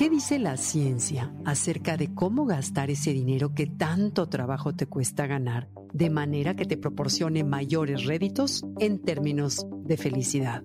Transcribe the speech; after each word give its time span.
¿Qué 0.00 0.08
dice 0.08 0.38
la 0.38 0.56
ciencia 0.56 1.30
acerca 1.44 1.98
de 1.98 2.14
cómo 2.14 2.46
gastar 2.46 2.90
ese 2.90 3.12
dinero 3.12 3.52
que 3.54 3.66
tanto 3.66 4.30
trabajo 4.30 4.74
te 4.74 4.86
cuesta 4.86 5.26
ganar 5.26 5.68
de 5.92 6.08
manera 6.08 6.56
que 6.56 6.64
te 6.64 6.78
proporcione 6.78 7.44
mayores 7.44 8.06
réditos 8.06 8.64
en 8.78 9.02
términos 9.02 9.66
de 9.84 9.98
felicidad? 9.98 10.64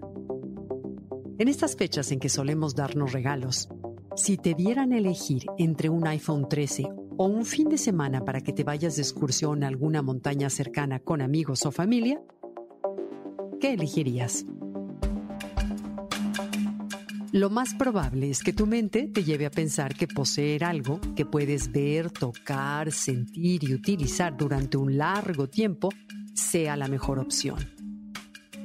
En 1.38 1.50
estas 1.50 1.76
fechas 1.76 2.14
en 2.14 2.22
que 2.22 2.30
solemos 2.30 2.76
darnos 2.76 3.12
regalos, 3.12 3.68
si 4.16 4.38
te 4.38 4.54
dieran 4.54 4.94
elegir 4.94 5.44
entre 5.58 5.90
un 5.90 6.08
iPhone 6.08 6.48
13 6.48 6.88
o 7.18 7.26
un 7.26 7.44
fin 7.44 7.68
de 7.68 7.78
semana 7.78 8.24
para 8.24 8.40
que 8.40 8.54
te 8.54 8.64
vayas 8.64 8.96
de 8.96 9.02
excursión 9.02 9.66
a 9.66 9.68
alguna 9.68 10.02
montaña 10.02 10.50
cercana 10.50 11.02
con 11.02 11.22
amigos 11.22 11.66
o 11.66 11.74
familia, 11.74 12.22
¿qué 13.60 13.74
elegirías? 13.74 14.46
Lo 17.36 17.50
más 17.50 17.74
probable 17.74 18.30
es 18.30 18.42
que 18.42 18.54
tu 18.54 18.66
mente 18.66 19.10
te 19.14 19.26
lleve 19.26 19.46
a 19.46 19.52
pensar 19.52 19.94
que 19.94 20.08
poseer 20.08 20.64
algo 20.64 21.02
que 21.18 21.26
puedes 21.26 21.70
ver, 21.70 22.10
tocar, 22.10 22.94
sentir 22.94 23.62
y 23.66 23.74
utilizar 23.74 24.38
durante 24.38 24.78
un 24.78 24.98
largo 24.98 25.50
tiempo 25.50 25.90
sea 26.34 26.78
la 26.78 26.88
mejor 26.88 27.20
opción. 27.20 27.60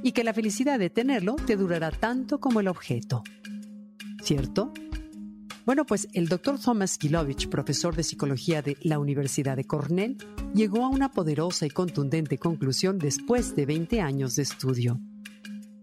Y 0.04 0.12
que 0.12 0.22
la 0.22 0.32
felicidad 0.32 0.78
de 0.78 0.88
tenerlo 0.88 1.34
te 1.34 1.56
durará 1.56 1.90
tanto 1.90 2.38
como 2.38 2.60
el 2.60 2.68
objeto. 2.68 3.24
¿Cierto? 4.22 4.72
Bueno, 5.66 5.84
pues 5.84 6.06
el 6.12 6.28
doctor 6.28 6.60
Thomas 6.60 6.96
Gilovich, 6.96 7.48
profesor 7.48 7.96
de 7.96 8.04
psicología 8.04 8.62
de 8.62 8.76
la 8.82 9.00
Universidad 9.00 9.56
de 9.56 9.64
Cornell, 9.64 10.16
llegó 10.54 10.84
a 10.84 10.90
una 10.90 11.10
poderosa 11.10 11.66
y 11.66 11.70
contundente 11.70 12.38
conclusión 12.38 13.00
después 13.00 13.56
de 13.56 13.66
20 13.66 14.00
años 14.00 14.36
de 14.36 14.44
estudio. 14.44 15.00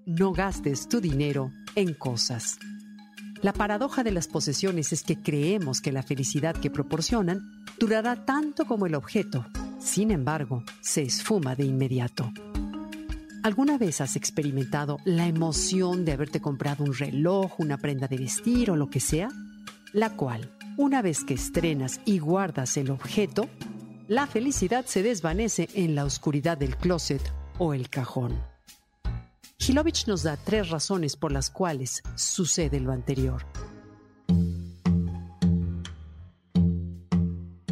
No 0.05 0.31
gastes 0.31 0.87
tu 0.87 1.01
dinero 1.01 1.51
en 1.75 1.93
cosas. 1.93 2.57
La 3.41 3.53
paradoja 3.53 4.03
de 4.03 4.11
las 4.11 4.27
posesiones 4.27 4.93
es 4.93 5.03
que 5.03 5.21
creemos 5.21 5.79
que 5.79 5.91
la 5.91 6.01
felicidad 6.01 6.55
que 6.55 6.71
proporcionan 6.71 7.63
durará 7.79 8.25
tanto 8.25 8.65
como 8.65 8.87
el 8.87 8.95
objeto. 8.95 9.45
Sin 9.79 10.09
embargo, 10.09 10.63
se 10.81 11.03
esfuma 11.03 11.55
de 11.55 11.65
inmediato. 11.65 12.31
¿Alguna 13.43 13.77
vez 13.77 14.01
has 14.01 14.15
experimentado 14.15 14.97
la 15.05 15.27
emoción 15.27 16.03
de 16.03 16.13
haberte 16.13 16.41
comprado 16.41 16.83
un 16.83 16.93
reloj, 16.93 17.59
una 17.59 17.77
prenda 17.77 18.07
de 18.07 18.17
vestir 18.17 18.71
o 18.71 18.75
lo 18.75 18.89
que 18.89 18.99
sea? 18.99 19.29
La 19.93 20.09
cual, 20.15 20.51
una 20.75 21.01
vez 21.01 21.23
que 21.23 21.35
estrenas 21.35 22.01
y 22.05 22.17
guardas 22.17 22.75
el 22.75 22.89
objeto, 22.89 23.47
la 24.07 24.25
felicidad 24.25 24.85
se 24.85 25.03
desvanece 25.03 25.69
en 25.75 25.93
la 25.93 26.05
oscuridad 26.05 26.57
del 26.57 26.75
closet 26.75 27.21
o 27.59 27.73
el 27.73 27.89
cajón. 27.89 28.56
Hilovich 29.59 30.07
nos 30.07 30.23
da 30.23 30.37
tres 30.37 30.69
razones 30.69 31.15
por 31.17 31.31
las 31.31 31.49
cuales 31.49 32.01
sucede 32.15 32.79
lo 32.79 32.91
anterior. 32.91 33.43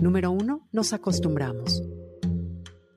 Número 0.02 0.32
uno, 0.32 0.68
nos 0.72 0.94
acostumbramos. 0.94 1.82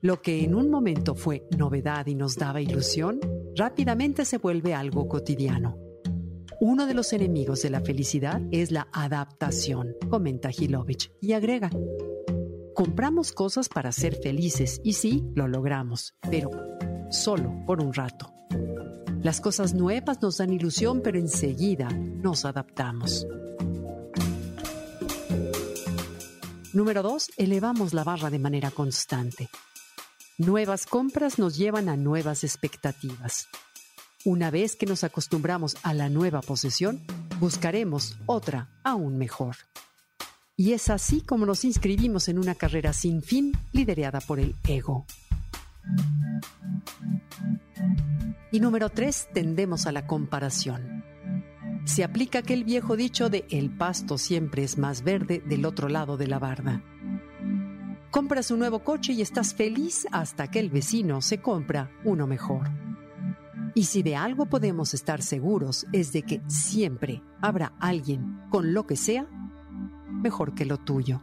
Lo 0.01 0.21
que 0.23 0.45
en 0.45 0.55
un 0.55 0.71
momento 0.71 1.15
fue 1.15 1.47
novedad 1.57 2.07
y 2.07 2.15
nos 2.15 2.37
daba 2.37 2.61
ilusión, 2.61 3.21
rápidamente 3.57 4.25
se 4.25 4.39
vuelve 4.39 4.75
algo 4.75 5.09
cotidiano. 5.09 5.77
Uno 6.61 6.87
de 6.87 6.95
los 6.95 7.13
enemigos 7.13 7.63
de 7.63 7.71
la 7.71 7.81
felicidad 7.81 8.41
es 8.51 8.71
la 8.71 8.89
adaptación, 8.93 9.97
comenta 10.11 10.51
Hilovich, 10.51 11.13
y 11.21 11.33
agrega, 11.33 11.71
compramos 12.75 13.33
cosas 13.33 13.69
para 13.69 13.93
ser 13.93 14.17
felices 14.17 14.81
y 14.83 14.95
sí, 14.95 15.25
lo 15.35 15.47
logramos, 15.47 16.15
pero 16.31 16.51
solo 17.11 17.53
por 17.67 17.81
un 17.81 17.93
rato. 17.93 18.38
Las 19.29 19.43
cosas 19.43 19.75
nuevas 19.75 20.23
nos 20.23 20.39
dan 20.39 20.55
ilusión, 20.55 21.03
pero 21.05 21.19
enseguida 21.19 21.91
nos 21.91 22.47
adaptamos. 22.47 23.27
Número 26.73 27.03
2. 27.03 27.33
Elevamos 27.37 27.93
la 27.93 28.05
barra 28.05 28.31
de 28.31 28.39
manera 28.39 28.71
constante. 28.71 29.51
Nuevas 30.39 30.87
compras 30.87 31.39
nos 31.39 31.59
llevan 31.59 31.91
a 31.91 31.97
nuevas 31.99 32.43
expectativas. 32.43 33.49
Una 34.25 34.51
vez 34.51 34.77
que 34.77 34.87
nos 34.87 35.05
acostumbramos 35.05 35.77
a 35.83 35.93
la 35.93 36.09
nueva 36.09 36.41
posesión, 36.41 37.05
buscaremos 37.39 38.17
otra 38.25 38.81
aún 38.83 39.19
mejor. 39.19 39.57
Y 40.57 40.73
es 40.73 40.89
así 40.89 41.21
como 41.21 41.45
nos 41.45 41.67
inscribimos 41.67 42.29
en 42.29 42.39
una 42.39 42.55
carrera 42.55 42.95
sin 42.95 43.21
fin 43.21 43.53
liderada 43.73 44.23
por 44.23 44.41
el 44.41 44.55
ego. 44.67 45.05
Y 48.51 48.61
número 48.61 48.89
tres, 48.89 49.29
tendemos 49.33 49.87
a 49.87 49.93
la 49.93 50.07
comparación. 50.07 51.05
Se 51.85 52.05
aplica 52.05 52.41
aquel 52.41 52.65
viejo 52.65 52.97
dicho 52.97 53.31
de 53.31 53.47
el 53.51 53.71
pasto 53.71 54.19
siempre 54.19 54.63
es 54.63 54.79
más 54.79 55.03
verde 55.03 55.43
del 55.47 55.65
otro 55.65 55.89
lado 55.89 56.17
de 56.17 56.27
la 56.27 56.39
barda. 56.39 56.83
Compras 58.11 58.51
un 58.51 58.59
nuevo 58.59 58.81
coche 58.81 59.13
y 59.13 59.23
estás 59.23 59.55
feliz 59.55 60.07
hasta 60.13 60.51
que 60.51 60.61
el 60.61 60.71
vecino 60.71 61.21
se 61.21 61.43
compra 61.43 61.91
uno 62.05 62.27
mejor. 62.27 62.71
Y 63.75 63.85
si 63.85 64.03
de 64.03 64.17
algo 64.17 64.47
podemos 64.47 64.95
estar 64.95 65.23
seguros 65.23 65.87
es 65.93 66.13
de 66.13 66.23
que 66.23 66.43
siempre 66.47 67.23
habrá 67.41 67.75
alguien 67.81 68.41
con 68.51 68.73
lo 68.73 68.87
que 68.87 68.97
sea 68.97 69.27
mejor 70.11 70.55
que 70.55 70.65
lo 70.65 70.79
tuyo. 70.79 71.21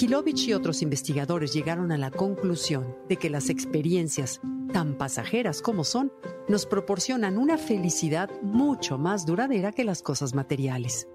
Hilovich 0.00 0.46
y 0.48 0.54
otros 0.54 0.82
investigadores 0.82 1.52
llegaron 1.52 1.90
a 1.90 1.98
la 1.98 2.10
conclusión 2.10 2.96
de 3.08 3.16
que 3.16 3.30
las 3.30 3.48
experiencias, 3.48 4.40
tan 4.72 4.96
pasajeras 4.96 5.60
como 5.62 5.82
son, 5.82 6.12
nos 6.46 6.66
proporcionan 6.66 7.38
una 7.38 7.58
felicidad 7.58 8.30
mucho 8.42 8.98
más 8.98 9.26
duradera 9.26 9.72
que 9.72 9.84
las 9.84 10.02
cosas 10.02 10.34
materiales. 10.34 11.08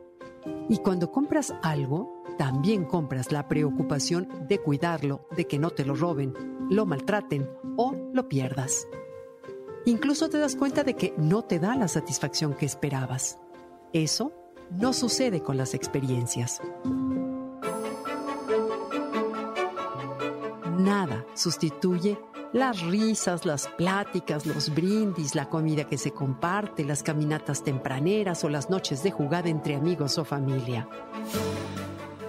Y 0.70 0.78
cuando 0.78 1.12
compras 1.12 1.54
algo, 1.62 2.24
también 2.38 2.84
compras 2.84 3.32
la 3.32 3.48
preocupación 3.48 4.28
de 4.50 4.58
cuidarlo, 4.58 5.28
de 5.36 5.46
que 5.46 5.60
no 5.60 5.70
te 5.70 5.86
lo 5.86 5.96
roben, 5.96 6.34
lo 6.70 6.86
maltraten 6.86 7.50
o 7.78 7.96
lo 8.14 8.28
pierdas. 8.28 8.88
Incluso 9.86 10.30
te 10.30 10.40
das 10.40 10.56
cuenta 10.56 10.84
de 10.84 10.96
que 10.96 11.14
no 11.18 11.44
te 11.44 11.60
da 11.60 11.76
la 11.76 11.88
satisfacción 11.88 12.54
que 12.54 12.66
esperabas. 12.66 13.40
Eso 13.94 14.34
no 14.72 14.94
sucede 14.94 15.42
con 15.42 15.58
las 15.58 15.74
experiencias. 15.74 16.62
Nada 20.84 21.26
sustituye 21.34 22.20
las 22.52 22.82
risas, 22.82 23.46
las 23.46 23.68
pláticas, 23.68 24.46
los 24.46 24.74
brindis, 24.74 25.34
la 25.34 25.50
comida 25.50 25.86
que 25.86 25.98
se 25.98 26.12
comparte, 26.12 26.86
las 26.86 27.02
caminatas 27.02 27.64
tempraneras 27.64 28.44
o 28.44 28.50
las 28.50 28.70
noches 28.70 29.02
de 29.02 29.10
jugada 29.10 29.50
entre 29.50 29.76
amigos 29.76 30.20
o 30.20 30.26
familia. 30.26 30.88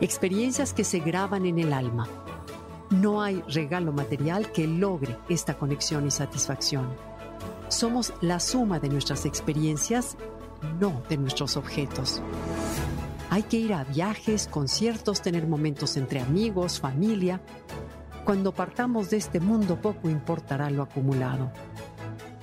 Experiencias 0.01 0.73
que 0.73 0.85
se 0.85 1.01
graban 1.01 1.45
en 1.45 1.59
el 1.59 1.73
alma. 1.75 2.09
No 2.91 3.23
hay 3.23 3.43
regalo 3.49 3.93
material 3.93 4.51
que 4.51 4.67
logre 4.67 5.19
esta 5.29 5.59
conexión 5.59 6.07
y 6.07 6.11
satisfacción. 6.11 6.89
Somos 7.69 8.15
la 8.23 8.41
suma 8.41 8.79
de 8.79 8.89
nuestras 8.89 9.27
experiencias, 9.27 10.17
no 10.81 11.03
de 11.09 11.19
nuestros 11.19 11.57
objetos. 11.57 12.23
Hay 13.31 13.43
que 13.43 13.57
ir 13.57 13.75
a 13.75 13.85
viajes, 13.85 14.47
conciertos, 14.47 15.21
tener 15.21 15.47
momentos 15.47 15.97
entre 15.97 16.21
amigos, 16.21 16.81
familia, 16.81 17.41
cuando 18.25 18.53
partamos 18.53 19.11
de 19.11 19.19
este 19.19 19.41
mundo 19.41 19.81
poco 19.81 20.09
importará 20.09 20.71
lo 20.71 20.83
acumulado. 20.83 21.53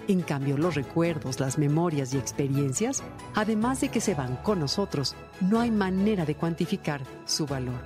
En 0.07 0.21
cambio, 0.21 0.57
los 0.57 0.75
recuerdos, 0.75 1.39
las 1.39 1.57
memorias 1.57 2.13
y 2.13 2.17
experiencias, 2.17 3.03
además 3.33 3.81
de 3.81 3.89
que 3.89 4.01
se 4.01 4.15
van 4.15 4.35
con 4.37 4.59
nosotros, 4.59 5.15
no 5.39 5.59
hay 5.59 5.71
manera 5.71 6.25
de 6.25 6.35
cuantificar 6.35 7.01
su 7.25 7.45
valor. 7.45 7.81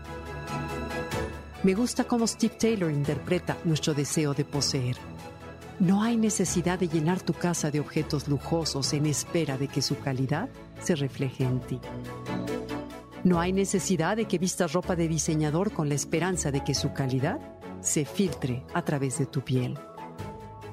Me 1.63 1.73
gusta 1.73 2.03
cómo 2.03 2.27
Steve 2.27 2.55
Taylor 2.59 2.91
interpreta 2.91 3.57
nuestro 3.63 3.93
deseo 3.93 4.33
de 4.33 4.45
poseer. 4.45 4.97
No 5.79 6.03
hay 6.03 6.15
necesidad 6.15 6.79
de 6.79 6.87
llenar 6.87 7.21
tu 7.21 7.33
casa 7.33 7.69
de 7.69 7.79
objetos 7.79 8.27
lujosos 8.27 8.93
en 8.93 9.05
espera 9.07 9.57
de 9.57 9.67
que 9.67 9.81
su 9.81 9.97
calidad 9.99 10.49
se 10.81 10.95
refleje 10.95 11.43
en 11.43 11.59
ti. 11.59 11.79
No 13.23 13.39
hay 13.39 13.51
necesidad 13.51 14.15
de 14.15 14.25
que 14.25 14.37
vistas 14.37 14.73
ropa 14.73 14.95
de 14.95 15.07
diseñador 15.07 15.73
con 15.73 15.89
la 15.89 15.95
esperanza 15.95 16.51
de 16.51 16.63
que 16.63 16.75
su 16.75 16.93
calidad 16.93 17.39
se 17.81 18.05
filtre 18.05 18.63
a 18.73 18.83
través 18.83 19.17
de 19.17 19.25
tu 19.25 19.41
piel. 19.41 19.77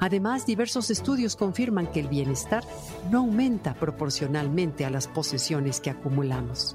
Además, 0.00 0.46
diversos 0.46 0.90
estudios 0.90 1.36
confirman 1.36 1.86
que 1.86 2.00
el 2.00 2.08
bienestar 2.08 2.64
no 3.10 3.18
aumenta 3.18 3.74
proporcionalmente 3.74 4.84
a 4.84 4.90
las 4.90 5.06
posesiones 5.06 5.80
que 5.80 5.90
acumulamos. 5.90 6.74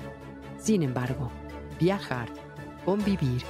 Sin 0.58 0.82
embargo, 0.82 1.30
viajar, 1.80 2.30
convivir, 2.86 3.44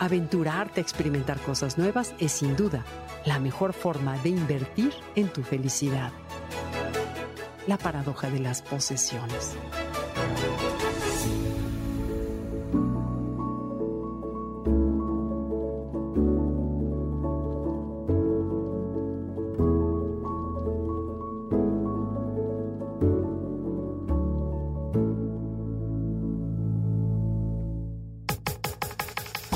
Aventurarte 0.00 0.80
a 0.80 0.82
experimentar 0.82 1.40
cosas 1.40 1.76
nuevas 1.76 2.14
es 2.20 2.30
sin 2.30 2.54
duda 2.54 2.84
la 3.24 3.40
mejor 3.40 3.72
forma 3.72 4.16
de 4.18 4.28
invertir 4.28 4.92
en 5.16 5.28
tu 5.28 5.42
felicidad. 5.42 6.12
La 7.66 7.78
paradoja 7.78 8.30
de 8.30 8.38
las 8.38 8.62
posesiones. 8.62 9.56